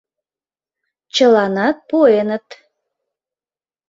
[1.13, 2.47] —Чыланат пуэныт.